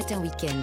Matin 0.00 0.22
Week-end. 0.22 0.62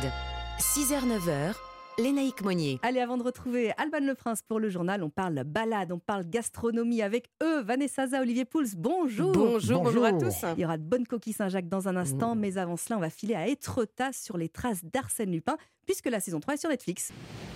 6h-9h, 0.57 1.53
Lénaïque 1.99 2.41
Monnier. 2.41 2.79
Allez, 2.81 2.99
avant 3.01 3.17
de 3.17 3.23
retrouver 3.23 3.71
Alban 3.77 3.99
Le 4.03 4.15
Prince 4.15 4.41
pour 4.41 4.59
le 4.59 4.67
journal, 4.67 5.03
on 5.03 5.11
parle 5.11 5.43
balade, 5.43 5.91
on 5.91 5.99
parle 5.99 6.27
gastronomie 6.27 7.03
avec 7.03 7.29
eux, 7.43 7.61
Vanessa 7.61 8.07
Zaza, 8.07 8.21
Olivier 8.21 8.45
Pouls. 8.45 8.65
Bonjour. 8.75 9.33
Bonjour, 9.33 9.83
bonjour 9.83 10.05
à 10.05 10.13
tous. 10.13 10.33
Il 10.55 10.61
y 10.61 10.65
aura 10.65 10.77
de 10.79 10.83
bonnes 10.83 11.05
coquilles 11.05 11.33
Saint-Jacques 11.33 11.69
dans 11.69 11.87
un 11.87 11.95
instant, 11.97 12.33
Mmh. 12.33 12.39
mais 12.39 12.57
avant 12.57 12.77
cela, 12.77 12.97
on 12.97 12.99
va 12.99 13.11
filer 13.11 13.35
à 13.35 13.45
Étretat 13.47 14.11
sur 14.11 14.39
les 14.39 14.49
traces 14.49 14.83
d'Arsène 14.83 15.31
Lupin, 15.31 15.57
puisque 15.85 16.07
la 16.07 16.19
saison 16.19 16.39
3 16.39 16.55
est 16.55 16.57
sur 16.57 16.71
Netflix. 16.71 17.11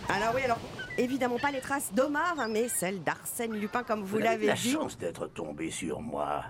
Alors 0.07 0.33
oui, 0.35 0.41
alors 0.43 0.59
évidemment 0.99 1.39
pas 1.39 1.49
les 1.49 1.61
traces 1.61 1.91
d'Omar, 1.95 2.47
mais 2.47 2.67
celles 2.67 3.01
d'Arsène 3.01 3.53
Lupin, 3.55 3.81
comme 3.81 4.01
vous, 4.01 4.17
Vous 4.17 4.17
l'avez 4.19 4.45
la 4.45 4.53
dit. 4.53 4.69
chance 4.69 4.99
d'être 4.99 5.25
tombé 5.25 5.71
sur 5.71 5.99
moi. 5.99 6.43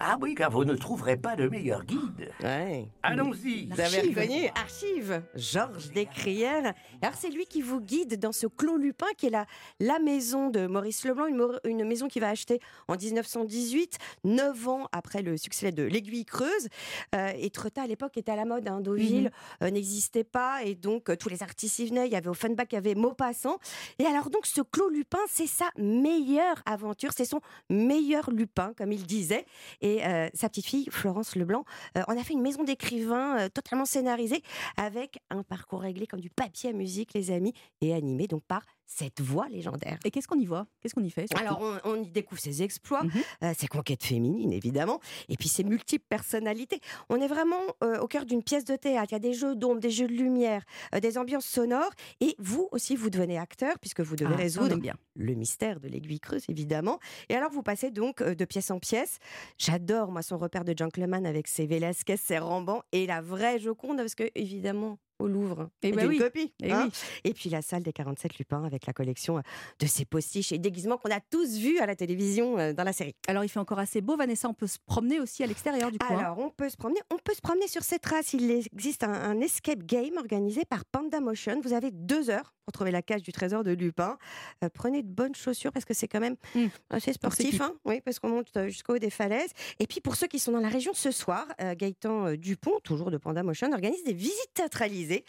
Ah 0.00 0.16
oui, 0.20 0.36
car 0.36 0.50
vous 0.50 0.64
ne 0.64 0.74
trouverez 0.76 1.16
pas 1.16 1.34
de 1.34 1.48
meilleur 1.48 1.84
guide. 1.84 2.30
Ouais. 2.40 2.86
Allons-y. 3.02 3.66
Vous 3.66 3.80
avez 3.80 4.00
reconnu 4.02 4.46
Archive, 4.54 5.22
Georges 5.34 5.90
Descrières. 5.90 6.72
Alors 7.02 7.16
c'est 7.16 7.30
lui 7.30 7.46
qui 7.46 7.62
vous 7.62 7.80
guide 7.80 8.16
dans 8.20 8.30
ce 8.30 8.46
Clos 8.46 8.76
Lupin 8.76 9.08
qui 9.16 9.26
est 9.26 9.30
la, 9.30 9.46
la 9.80 9.98
maison 9.98 10.50
de 10.50 10.68
Maurice 10.68 11.04
Leblanc, 11.04 11.26
une, 11.26 11.58
une 11.64 11.84
maison 11.84 12.06
qu'il 12.06 12.22
va 12.22 12.28
acheter 12.28 12.60
en 12.86 12.94
1918, 12.94 13.98
neuf 14.22 14.68
ans 14.68 14.86
après 14.92 15.22
le 15.22 15.36
succès 15.36 15.72
de 15.72 15.82
l'Aiguille 15.82 16.24
Creuse. 16.24 16.68
Euh, 17.16 17.32
et 17.36 17.50
Tretat 17.50 17.82
à 17.82 17.86
l'époque 17.88 18.16
était 18.16 18.30
à 18.30 18.36
la 18.36 18.44
mode, 18.44 18.68
hein, 18.68 18.80
Deauville 18.80 19.32
euh, 19.64 19.70
n'existait 19.70 20.22
pas 20.22 20.62
et 20.62 20.76
donc 20.76 21.10
euh, 21.10 21.16
tous 21.16 21.28
les 21.28 21.42
artistes 21.42 21.76
y 21.80 21.86
venaient. 21.86 22.06
Il 22.06 22.12
y 22.12 22.16
avait 22.16 22.28
Offenbach, 22.28 22.68
il 22.70 22.74
y 22.74 22.78
avait 22.78 22.94
Maupassant. 22.94 23.58
Et 23.98 24.06
alors 24.06 24.30
donc 24.30 24.46
ce 24.46 24.60
Clos 24.60 24.90
Lupin, 24.90 25.18
c'est 25.28 25.48
sa 25.48 25.70
meilleure 25.76 26.62
aventure, 26.66 27.10
c'est 27.16 27.24
son 27.24 27.40
meilleur 27.68 28.30
Lupin, 28.30 28.72
comme 28.76 28.92
il 28.92 29.04
disait. 29.04 29.44
Et 29.80 29.87
euh, 30.04 30.28
sa 30.34 30.48
petite 30.48 30.66
fille, 30.66 30.88
Florence 30.90 31.36
Leblanc, 31.36 31.64
euh, 31.96 32.02
on 32.08 32.18
a 32.18 32.24
fait 32.24 32.34
une 32.34 32.42
maison 32.42 32.64
d'écrivains 32.64 33.38
euh, 33.38 33.48
totalement 33.48 33.84
scénarisée 33.84 34.42
avec 34.76 35.20
un 35.30 35.42
parcours 35.42 35.80
réglé 35.80 36.06
comme 36.06 36.20
du 36.20 36.30
papier 36.30 36.70
à 36.70 36.72
musique, 36.72 37.14
les 37.14 37.30
amis, 37.30 37.54
et 37.80 37.94
animé 37.94 38.26
donc 38.26 38.42
par 38.44 38.62
cette 38.90 39.20
voix 39.20 39.48
légendaire. 39.50 39.98
Et 40.04 40.10
qu'est-ce 40.10 40.26
qu'on 40.26 40.38
y 40.40 40.46
voit? 40.46 40.66
Qu'est-ce 40.80 40.94
qu'on 40.94 41.04
y 41.04 41.10
fait? 41.10 41.26
Alors, 41.36 41.60
on, 41.60 41.78
on 41.84 42.02
y 42.02 42.10
découvre 42.10 42.40
ses 42.40 42.62
exploits, 42.62 43.04
Mhm. 43.04 43.10
euh, 43.44 43.52
ses 43.56 43.68
conquêtes 43.68 44.02
féminines, 44.02 44.50
évidemment, 44.52 44.98
et 45.28 45.36
puis 45.36 45.48
ses 45.48 45.62
multiples 45.62 46.06
personnalités. 46.08 46.80
On 47.10 47.20
est 47.20 47.28
vraiment 47.28 47.60
euh, 47.84 48.00
au 48.00 48.08
cœur 48.08 48.24
d'une 48.24 48.42
pièce 48.42 48.64
de 48.64 48.76
théâtre. 48.76 49.08
Il 49.12 49.14
y 49.14 49.16
a 49.16 49.20
des 49.20 49.34
jeux 49.34 49.54
d'ombre, 49.54 49.78
des 49.80 49.90
jeux 49.90 50.08
de 50.08 50.12
lumière, 50.14 50.64
euh, 50.94 51.00
des 51.00 51.18
ambiances 51.18 51.44
sonores, 51.44 51.90
et 52.20 52.34
vous 52.38 52.68
aussi, 52.72 52.96
vous 52.96 53.10
devenez 53.10 53.38
acteur, 53.38 53.78
puisque 53.78 54.00
vous 54.00 54.16
devez 54.16 54.32
Ah, 54.34 54.36
résoudre 54.38 54.76
bien. 54.78 54.94
le 55.14 55.34
mystère 55.34 55.80
de 55.80 55.88
l'aiguille 55.88 56.18
creuse, 56.20 56.44
évidemment. 56.48 56.98
Et 57.28 57.34
alors, 57.36 57.50
vous 57.50 57.62
passez 57.62 57.90
donc 57.90 58.22
de 58.22 58.44
pièce 58.46 58.70
en 58.70 58.78
pièce. 58.78 59.18
J'adore, 59.58 60.10
moi, 60.10 60.22
son 60.22 60.38
repère 60.38 60.64
de 60.64 60.74
gentleman 60.76 61.26
avec 61.26 61.46
ses 61.46 61.66
Velasquez, 61.66 62.16
ses 62.16 62.38
Rambans, 62.38 62.82
et 62.92 63.06
la 63.06 63.20
vraie 63.20 63.58
Joconde, 63.58 63.98
parce 63.98 64.14
que, 64.14 64.30
évidemment, 64.34 64.98
au 65.18 65.26
Louvre, 65.26 65.68
Eh 65.82 65.88
y 65.88 65.92
ben 65.92 66.00
a 66.00 66.02
une 66.04 66.08
oui. 66.10 66.18
copie. 66.18 66.52
Eh 66.62 66.72
hein. 66.72 66.84
oui. 66.86 66.98
Et 67.24 67.34
puis 67.34 67.50
la 67.50 67.62
salle 67.62 67.82
des 67.82 67.92
47 67.92 68.38
Lupins 68.38 68.64
avec 68.64 68.86
la 68.86 68.92
collection 68.92 69.38
euh, 69.38 69.42
de 69.80 69.86
ses 69.86 70.04
postiches 70.04 70.52
et 70.52 70.58
déguisements 70.58 70.96
qu'on 70.96 71.10
a 71.10 71.20
tous 71.20 71.56
vus 71.58 71.78
à 71.78 71.86
la 71.86 71.96
télévision 71.96 72.58
euh, 72.58 72.72
dans 72.72 72.84
la 72.84 72.92
série. 72.92 73.14
Alors, 73.26 73.44
il 73.44 73.48
fait 73.48 73.58
encore 73.58 73.78
assez 73.78 74.00
beau, 74.00 74.16
Vanessa, 74.16 74.48
on 74.48 74.54
peut 74.54 74.66
se 74.66 74.78
promener 74.86 75.20
aussi 75.20 75.42
à 75.42 75.46
l'extérieur 75.46 75.90
du 75.90 75.98
coin. 75.98 76.18
Alors, 76.18 76.38
on 76.38 76.50
peut 76.50 76.68
se 76.68 76.76
promener, 76.76 77.00
on 77.10 77.16
peut 77.18 77.34
se 77.34 77.40
promener 77.40 77.68
sur 77.68 77.82
ces 77.82 77.98
traces. 77.98 78.32
Il 78.32 78.50
existe 78.50 79.04
un, 79.04 79.12
un 79.12 79.40
escape 79.40 79.82
game 79.84 80.16
organisé 80.16 80.64
par 80.64 80.84
Panda 80.84 81.20
Motion. 81.20 81.60
Vous 81.62 81.72
avez 81.72 81.90
deux 81.90 82.30
heures 82.30 82.54
pour 82.68 82.72
trouver 82.74 82.90
la 82.90 83.00
cage 83.00 83.22
du 83.22 83.32
trésor 83.32 83.64
de 83.64 83.70
Lupin. 83.70 84.18
Euh, 84.62 84.68
prenez 84.68 85.02
de 85.02 85.08
bonnes 85.08 85.34
chaussures 85.34 85.72
parce 85.72 85.86
que 85.86 85.94
c'est 85.94 86.06
quand 86.06 86.20
même 86.20 86.36
Mm. 86.54 86.66
assez 86.90 87.14
sportif, 87.14 87.62
hein 87.62 87.72
oui, 87.86 88.02
parce 88.02 88.18
qu'on 88.18 88.28
monte 88.28 88.54
euh, 88.58 88.68
jusqu'au 88.68 88.96
haut 88.96 88.98
des 88.98 89.08
falaises. 89.08 89.52
Et 89.78 89.86
puis 89.86 90.02
pour 90.02 90.16
ceux 90.16 90.26
qui 90.26 90.38
sont 90.38 90.52
dans 90.52 90.60
la 90.60 90.68
région 90.68 90.92
ce 90.92 91.10
soir, 91.10 91.46
euh, 91.62 91.74
Gaëtan 91.74 92.34
Dupont, 92.34 92.78
toujours 92.84 93.10
de 93.10 93.16
Panda 93.16 93.42
Motion, 93.42 93.72
organise 93.72 94.04
des 94.04 94.12
visites 94.12 94.52
théâtralisées 94.52 95.24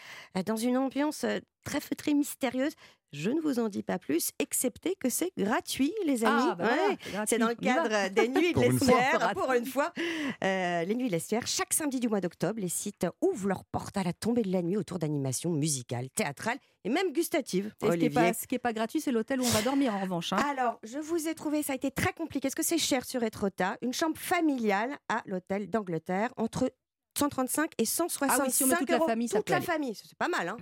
dans 0.46 0.58
une 0.58 0.76
ambiance 0.76 1.26
très 1.64 1.80
feutrée, 1.80 2.14
mystérieuse. 2.14 2.74
Je 3.12 3.32
ne 3.32 3.42
vous 3.42 3.60
en 3.60 3.70
dis 3.70 3.82
pas 3.82 3.98
plus, 3.98 4.32
excepté 4.38 4.96
que 5.00 5.10
c'est 5.10 5.32
gratuit, 5.38 5.92
les 6.06 6.24
amis. 6.24 6.48
Ah, 6.52 6.56
bah 6.56 6.70
Ouais. 6.70 6.98
c'est 7.28 7.40
dans 7.40 7.48
le 7.48 7.56
cadre 7.56 8.10
des 8.14 8.28
Nuits 8.28 8.54
de 8.54 8.60
l'Estière. 8.62 9.32
Pour 9.34 9.52
une 9.54 9.66
fois, 9.66 9.92
Euh, 10.44 10.84
les 10.84 10.94
Nuits 10.96 11.08
de 11.08 11.12
l'Estière, 11.14 11.48
chaque 11.48 11.74
samedi 11.74 12.00
du 12.00 12.08
mois 12.08 12.22
d'octobre, 12.22 12.60
les 12.60 12.70
sites 12.70 13.08
ouvrent 13.22 13.48
leurs 13.48 13.66
portes 13.66 13.98
à 13.98 14.04
la 14.04 14.14
tombée 14.14 14.44
de 14.44 14.52
la 14.52 14.62
nuit 14.62 14.78
autour 14.78 15.00
d'animations 15.00 15.50
musicales, 15.52 16.10
théâtrales 16.12 16.58
et 16.84 16.90
même 16.90 17.12
gustatives. 17.12 17.74
Et 17.84 17.88
ce 17.88 17.92
qui 17.94 18.00
n'est 18.04 18.10
pas, 18.10 18.34
ce 18.34 18.46
qui 18.48 18.56
est 18.56 18.60
pas 18.60 18.74
gratuit, 18.74 19.02
c'est 19.02 19.12
l'hôtel 19.12 19.42
où 19.42 19.44
on 19.44 19.50
va 19.50 19.62
dormir 19.64 19.94
en 19.96 20.00
revanche. 20.02 20.32
hein. 20.34 20.38
Alors, 20.52 20.80
je 20.84 21.00
vous 21.00 21.28
ai 21.28 21.34
trouvé, 21.36 21.64
ça 21.64 21.74
a 21.74 21.76
été 21.76 21.90
très 21.92 22.14
compliqué. 22.14 22.48
Est-ce 22.48 22.56
que 22.56 22.64
c'est 22.64 22.78
cher 22.78 23.06
sur 23.06 23.24
Etrota 23.24 23.78
Une 23.82 23.94
chambre 23.94 24.18
familiale 24.18 24.96
à 25.10 25.22
l'hôtel 25.26 25.70
d'Angleterre 25.70 26.32
entre 26.38 26.72
135 27.18 27.72
et 27.80 27.86
165 27.86 28.40
Ah 28.40 28.44
oui, 28.46 28.52
si 28.52 28.64
on 28.64 28.68
met 28.68 28.76
toute 28.78 28.90
la 28.90 28.98
euros. 28.98 29.08
famille, 29.08 29.28
ça 29.28 29.40
Toute 29.40 29.50
la 29.50 29.58
aller. 29.58 29.66
famille, 29.66 29.96
c'est 29.96 30.16
pas 30.18 30.28
mal, 30.30 30.48
hein 30.48 30.58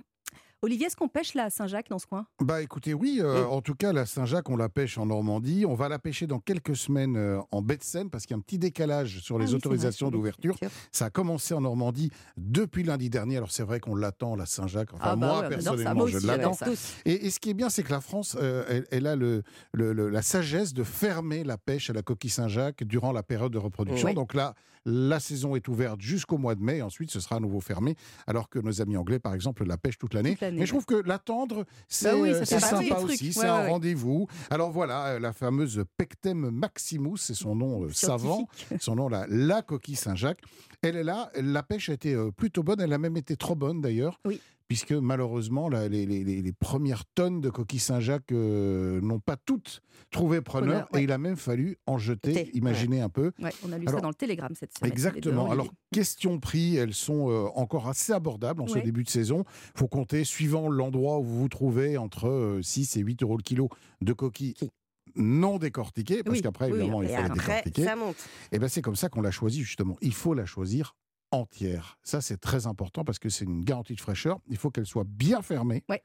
Olivier, 0.63 0.87
est-ce 0.87 0.95
qu'on 0.95 1.07
pêche 1.07 1.35
à 1.35 1.51
Saint-Jacques 1.51 1.89
dans 1.89 1.99
ce 1.99 2.07
coin? 2.07 2.25
Bah 2.41 2.63
écoutez, 2.63 2.95
oui, 2.95 3.19
euh, 3.21 3.45
en 3.45 3.61
tout 3.61 3.75
cas, 3.75 3.93
la 3.93 4.07
Saint-Jacques, 4.07 4.49
on 4.49 4.55
la 4.57 4.69
pêche 4.69 4.97
en 4.97 5.05
Normandie. 5.05 5.65
On 5.67 5.75
va 5.75 5.87
la 5.87 5.99
pêcher 5.99 6.25
dans 6.25 6.39
quelques 6.39 6.75
semaines 6.75 7.15
euh, 7.15 7.39
en 7.51 7.61
baie 7.61 7.77
de 7.77 7.83
Seine 7.83 8.09
parce 8.09 8.25
qu'il 8.25 8.31
y 8.33 8.33
a 8.33 8.39
un 8.39 8.41
petit 8.41 8.57
décalage 8.57 9.19
sur 9.19 9.35
Ah 9.35 9.39
les 9.43 9.49
oui, 9.49 9.55
autorisations 9.55 10.09
d'ouverture. 10.09 10.57
Ça 10.91 11.05
a 11.05 11.09
commencé 11.11 11.53
en 11.53 11.61
Normandie 11.61 12.09
depuis 12.37 12.81
lundi 12.81 13.11
dernier. 13.11 13.37
Alors 13.37 13.51
c'est 13.51 13.61
vrai 13.61 13.79
qu'on 13.79 13.93
l'attend, 13.93 14.35
la 14.35 14.47
Saint-Jacques. 14.47 14.95
Enfin, 14.95 15.03
Ah 15.11 15.15
bah 15.15 15.27
moi, 15.27 15.39
ouais, 15.41 15.49
personnellement, 15.49 15.93
Moi 15.93 16.07
je 16.07 16.25
l'attends. 16.25 16.57
Et, 17.05 17.27
et 17.27 17.29
ce 17.29 17.39
qui 17.39 17.51
est 17.51 17.53
bien, 17.53 17.69
c'est 17.69 17.83
que 17.83 17.91
la 17.91 18.01
France, 18.01 18.35
euh, 18.41 18.65
elle, 18.67 18.87
elle 18.89 19.05
a 19.05 19.15
le, 19.15 19.43
le- 19.73 19.93
le- 19.93 20.09
la 20.09 20.23
sagesse 20.23 20.73
de 20.73 20.83
fermer 20.83 21.43
la 21.43 21.59
pêche 21.59 21.91
à 21.91 21.93
la 21.93 22.01
coquille 22.01 22.31
Saint-Jacques 22.31 22.83
durant 22.83 23.11
la 23.11 23.21
période 23.21 23.51
de 23.53 23.59
reproduction. 23.59 24.11
Donc 24.15 24.33
là, 24.33 24.55
la 24.89 25.19
saison 25.19 25.55
est 25.57 25.67
ouverte 25.67 25.99
jusqu'au 25.99 26.37
mois 26.37 26.55
de 26.55 26.63
mai. 26.63 26.81
Ensuite, 26.81 27.11
ce 27.11 27.19
sera 27.19 27.35
à 27.35 27.39
nouveau 27.41 27.59
fermé. 27.59 27.95
Alors 28.25 28.47
que 28.49 28.57
nos 28.57 28.81
amis 28.81 28.95
anglais, 28.95 29.19
par 29.19 29.33
exemple, 29.33 29.65
la 29.65 29.77
pêchent 29.77 29.97
toute 29.97 30.13
l'année. 30.13 30.37
Mais 30.55 30.65
je 30.65 30.71
trouve 30.71 30.85
que 30.85 30.95
l'attendre, 30.95 31.65
c'est 31.87 32.11
Bah 32.11 32.17
oui, 32.17 32.31
c'est 32.43 32.59
sympa 32.59 32.99
aussi. 32.99 33.33
C'est 33.33 33.41
ouais, 33.41 33.45
un 33.47 33.61
ouais. 33.63 33.69
rendez-vous. 33.69 34.27
Alors 34.49 34.71
voilà, 34.71 35.05
euh, 35.07 35.19
la 35.19 35.33
fameuse 35.33 35.83
Pectem 35.97 36.49
maximus, 36.49 37.17
c'est 37.17 37.33
son 37.33 37.55
nom 37.55 37.83
euh, 37.85 37.89
savant, 37.91 38.47
son 38.79 38.95
nom, 38.95 39.09
la, 39.09 39.25
la 39.29 39.61
coquille 39.61 39.95
Saint-Jacques. 39.95 40.41
Elle 40.81 40.95
est 40.95 41.03
là. 41.03 41.31
La 41.35 41.63
pêche 41.63 41.89
a 41.89 41.93
été 41.93 42.13
euh, 42.13 42.31
plutôt 42.31 42.63
bonne. 42.63 42.79
Elle 42.81 42.93
a 42.93 42.97
même 42.97 43.17
été 43.17 43.35
trop 43.35 43.55
bonne 43.55 43.81
d'ailleurs. 43.81 44.19
Oui. 44.25 44.39
Puisque 44.67 44.91
malheureusement, 44.91 45.69
la- 45.69 45.87
les, 45.87 46.05
les- 46.05 46.23
les- 46.25 46.41
les 46.41 46.51
premières 46.53 47.03
tonnes 47.15 47.39
de 47.39 47.49
coquilles 47.49 47.79
Saint-Jacques 47.79 48.31
euh, 48.33 48.99
n'ont 49.01 49.19
pas 49.19 49.37
toutes 49.37 49.81
trouvé 50.11 50.41
preneur. 50.41 50.67
Preneur, 50.67 50.87
ouais. 50.93 51.01
Et 51.01 51.03
il 51.05 51.11
a 51.13 51.17
même 51.17 51.37
fallu 51.37 51.77
en 51.85 51.97
jeter. 51.97 52.33
Jeter, 52.33 52.51
Imaginez 52.53 52.99
un 53.01 53.09
peu. 53.09 53.31
Ouais, 53.41 53.51
on 53.65 53.71
a 53.71 53.77
lu 53.77 53.85
Alors, 53.87 53.99
ça 53.99 54.01
dans 54.01 54.09
le 54.09 54.13
Télégramme 54.13 54.55
cette 54.55 54.77
semaine. 54.77 54.91
Exactement. 54.91 55.49
Alors, 55.49 55.69
question 55.93 56.39
prix, 56.39 56.75
elles 56.75 56.93
sont 56.93 57.29
euh, 57.29 57.47
encore 57.55 57.87
assez 57.87 58.11
abordables 58.11 58.61
en 58.61 58.67
ce 58.67 58.73
Ouais. 58.75 58.81
début 58.81 59.03
de 59.03 59.09
saison. 59.09 59.45
faut 59.75 59.87
compter, 59.87 60.23
suivant 60.25 60.67
l'endroit 60.69 61.19
où 61.19 61.23
vous 61.23 61.39
vous 61.39 61.49
trouvez, 61.49 61.97
entre 61.97 62.27
euh, 62.27 62.61
6 62.61 62.97
et 62.97 63.01
8 63.01 63.23
euros 63.23 63.37
le 63.37 63.43
kilo 63.43 63.69
de 64.01 64.11
coquilles 64.13 64.53
Qui 64.53 64.69
non 65.15 65.57
décortiquées, 65.57 66.21
parce 66.23 66.35
Oui, 66.37 66.41
qu'après, 66.43 66.65
oui, 66.69 66.77
évidemment, 66.77 67.01
il 67.01 67.09
Et 67.09 67.15
faut 67.15 67.21
les 67.23 67.29
après, 67.31 67.47
décortiquer. 67.63 67.83
ça 67.85 67.95
monte. 67.95 68.17
Et 68.51 68.59
ben 68.59 68.67
c'est 68.67 68.81
comme 68.81 68.95
ça 68.97 69.07
qu'on 69.09 69.21
l'a 69.21 69.31
choisi, 69.31 69.63
justement. 69.63 69.95
Il 70.01 70.13
faut 70.13 70.33
la 70.33 70.45
choisir 70.45 70.95
entière. 71.31 71.97
Ça, 72.03 72.21
c'est 72.21 72.37
très 72.37 72.67
important 72.67 73.03
parce 73.03 73.19
que 73.19 73.29
c'est 73.29 73.45
une 73.45 73.63
garantie 73.63 73.95
de 73.95 73.99
fraîcheur. 74.01 74.39
Il 74.47 74.57
faut 74.57 74.69
qu'elle 74.71 74.85
soit 74.85 75.03
bien 75.05 75.41
fermée. 75.41 75.83
Ouais. 75.89 76.01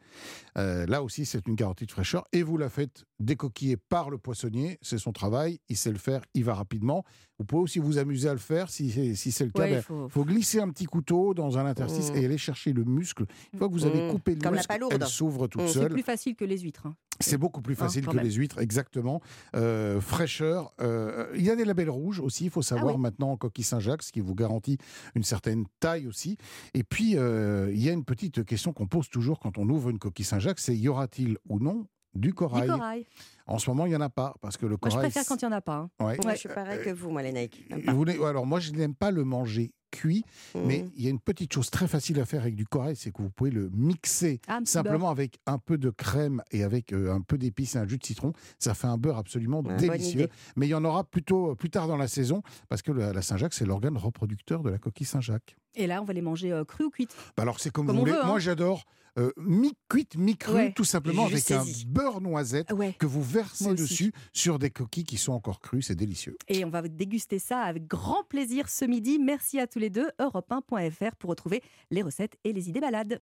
Euh, 0.59 0.87
là 0.87 1.03
aussi, 1.03 1.25
c'est 1.27 1.47
une 1.47 1.55
garantie 1.55 1.87
de 1.87 1.93
fraîcheur. 1.93 2.25
Et 2.33 2.43
vous 2.43 2.57
la 2.57 2.69
faites 2.69 3.05
décoquiller 3.21 3.77
par 3.77 4.11
le 4.11 4.19
poissonnier. 4.19 4.79
C'est 4.83 4.99
son 4.99 5.13
travail. 5.13 5.61
Il 5.69 5.77
sait 5.77 5.93
le 5.93 5.99
faire. 5.99 6.23
Il 6.35 6.45
va 6.45 6.55
rapidement. 6.55 7.05
Vous 7.39 7.45
pouvez 7.45 7.63
aussi 7.63 7.79
vous 7.79 7.99
amuser 7.99 8.29
à 8.29 8.33
le 8.33 8.39
faire 8.39 8.71
si, 8.71 8.91
c'est- 8.91 9.15
si 9.15 9.33
c'est 9.33 9.45
le 9.45 9.51
cas. 9.53 9.63
Ouais, 9.63 9.71
ben, 9.71 9.77
il 9.79 9.83
faut- 9.83 10.09
faut 10.09 10.25
glisser 10.25 10.61
un 10.61 10.71
petit 10.71 10.87
couteau 10.87 11.35
dans 11.35 11.59
un 11.59 11.67
interstice 11.67 12.11
Mmh. 12.13 12.17
et 12.17 12.25
aller 12.25 12.39
chercher 12.39 12.73
le 12.73 12.85
muscle. 12.85 13.25
Une 13.53 13.59
fois 13.59 13.69
que 13.69 13.73
vous 13.73 13.85
avez 13.87 14.09
Mmh. 14.09 14.11
coupé 14.13 14.35
le 14.35 14.41
Comme 14.41 14.55
muscle, 14.55 14.77
elle 14.91 15.07
s'ouvre 15.07 15.47
toute 15.47 15.63
Mmh. 15.63 15.67
C'est 15.69 15.73
seule. 15.75 15.93
plus 15.93 16.03
facile 16.03 16.35
que 16.37 16.45
les 16.45 16.59
huîtres. 16.59 16.87
hein. 16.87 16.95
C'est 17.23 17.39
beaucoup 17.39 17.63
plus 17.63 17.75
Hein, 17.75 17.77
facile 17.77 18.07
que 18.07 18.15
même. 18.15 18.25
les 18.25 18.33
huîtres, 18.33 18.59
exactement. 18.61 19.21
Euh, 19.57 20.01
fraîcheur. 20.01 20.73
euh, 20.81 21.27
il 21.35 21.43
y 21.43 21.51
a 21.51 21.57
des 21.57 21.65
labels 21.65 21.91
rouges 21.91 22.21
aussi, 22.21 22.45
il 22.45 22.51
faut 22.51 22.63
savoir 22.63 22.97
oui. 22.97 23.01
maintenant 23.01 23.31
en 23.33 23.37
coquille 23.37 23.65
Saint-Jacques, 23.65 24.03
ce 24.03 24.13
qui 24.13 24.21
vous 24.21 24.35
garantit 24.35 24.79
une 25.15 25.23
certaine 25.25 25.65
taille 25.81 26.07
aussi. 26.07 26.37
Et 26.75 26.85
puis, 26.85 27.17
euh, 27.17 27.71
il 27.73 27.83
y 27.83 27.89
a 27.89 27.93
une 27.93 28.05
petite 28.05 28.45
question 28.45 28.73
qu'on 28.73 28.87
pose 28.87 29.09
toujours 29.09 29.39
quand 29.41 29.59
on 29.59 29.69
ouvre 29.69 29.91
une 29.91 29.99
coquille 29.99 30.25
Saint-Jacques, 30.25 30.59
c'est 30.61 30.77
y 30.77 30.89
aura-t-il 30.89 31.39
ou 31.49 31.59
non 31.59 31.87
du 32.15 32.35
corail, 32.35 32.63
Du 32.69 32.69
corail? 32.77 33.07
En 33.47 33.59
ce 33.59 33.71
moment, 33.71 33.87
il 33.87 33.91
n'y 33.91 33.97
en 33.97 34.01
a 34.03 34.11
pas, 34.11 34.35
parce 34.43 34.57
que 34.59 34.67
le 34.67 34.73
Moi, 34.73 34.79
je 34.85 34.89
corail... 34.97 35.11
préfère 35.11 35.25
quand 35.27 35.41
il 35.41 35.47
n'y 35.49 35.55
en 35.55 35.57
a 35.57 35.61
pas. 35.63 35.77
hein. 35.77 35.91
Ouais. 36.05 36.19
Moi, 36.23 36.35
je 36.35 36.39
suis 36.41 36.49
pareil 36.51 36.83
que 36.85 36.91
vous, 36.91 37.11
moi, 37.11 37.23
les 37.23 37.33
Nike. 37.33 37.65
Vous 37.89 38.05
alors 38.27 38.45
moi, 38.47 38.61
je 38.61 38.73
n'aime 38.73 38.95
pas 38.95 39.11
le 39.11 39.25
manger 39.25 39.73
cuit, 39.93 40.25
mais 40.57 40.83
Mmh. 40.83 40.91
il 40.97 41.05
y 41.05 41.07
a 41.07 41.11
une 41.11 41.21
petite 41.21 41.53
chose 41.53 41.71
très 41.71 41.87
facile 41.87 42.19
à 42.21 42.25
faire 42.25 42.41
avec 42.43 42.57
du 42.57 42.67
corail, 42.67 42.97
c'est 42.97 43.13
que 43.13 43.23
vous 43.23 43.31
pouvez 43.31 43.51
le 43.51 43.71
mixer 43.73 44.41
Ah, 44.49 44.59
simplement 44.65 45.11
avec 45.11 45.39
un 45.47 45.59
peu 45.59 45.79
de 45.79 45.91
crème 45.91 46.43
et 46.51 46.65
avec 46.65 46.93
euh, 46.93 47.13
un 47.13 47.21
peu 47.21 47.39
d'épices 47.39 47.77
et 47.77 47.79
un 47.79 47.87
jus 47.87 47.99
de 47.99 48.05
citron. 48.05 48.33
Ça 48.59 48.75
fait 48.75 48.87
un 48.89 48.97
beurre 48.99 49.19
absolument 49.19 49.61
Ouais, 49.61 49.77
délicieux. 49.77 50.29
Mais 50.57 50.67
il 50.67 50.71
y 50.71 50.75
en 50.75 50.85
aura 50.85 51.05
plutôt 51.05 51.51
euh, 51.51 51.55
plus 51.55 51.71
tard 51.71 51.87
dans 51.87 51.97
la 51.99 52.09
saison, 52.09 52.43
parce 52.69 52.83
que 52.83 52.91
la, 52.91 53.13
la 53.13 53.23
Saint-Jacques, 53.23 53.55
c'est 53.55 53.67
l'organe 53.67 53.97
reproducteur 53.97 54.63
de 54.63 54.71
la 54.71 54.79
coquille 54.79 55.07
Saint-Jacques. 55.07 55.57
Et 55.75 55.87
là, 55.87 56.03
on 56.03 56.05
va 56.05 56.13
les 56.13 56.23
manger 56.23 56.53
euh, 56.53 56.65
crus 56.65 56.87
ou 56.87 56.91
cuites. 56.91 57.15
Bah 57.37 57.43
alors 57.45 57.61
c'est 57.61 57.71
comme, 57.71 57.87
Comme 57.87 57.97
vous 57.97 58.01
voulez. 58.03 58.13
veut, 58.13 58.23
hein. 58.23 58.27
Moi 58.27 58.39
j'adore 58.39 58.85
euh, 59.19 59.31
mi-cuite, 59.37 60.17
mi-cru, 60.17 60.55
Ouais. 60.55 60.73
tout 60.73 60.85
simplement 60.85 61.27
Je 61.29 61.33
avec 61.35 61.51
un 61.51 61.63
beurre 61.87 62.23
noisette 62.23 62.73
Ouais. 62.73 62.95
que 62.99 63.05
vous 63.05 63.23
versez 63.23 63.65
Moi 63.65 63.75
dessus 63.75 64.11
sur 64.33 64.59
des 64.59 64.71
coquilles 64.71 65.05
qui 65.05 65.19
sont 65.19 65.33
encore 65.35 65.61
crues. 65.61 65.83
C'est 65.83 65.95
délicieux. 65.95 66.35
Et 66.49 66.65
on 66.65 66.71
va 66.71 66.81
déguster 66.81 67.39
ça 67.39 67.61
avec 67.61 67.87
grand 67.87 68.25
plaisir 68.25 68.71
ce 68.71 68.87
midi. 68.87 69.19
Merci 69.19 69.61
à 69.61 69.67
tous 69.67 69.79
les 69.79 69.83
les 69.83 69.91
deux, 69.91 70.09
europe1.fr 70.19 71.17
pour 71.17 71.29
retrouver 71.29 71.63
les 71.91 72.01
recettes 72.03 72.37
et 72.45 72.53
les 72.55 72.71
idées 72.71 72.81
balades. 72.81 73.21